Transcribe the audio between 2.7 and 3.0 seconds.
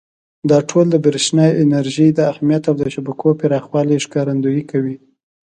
د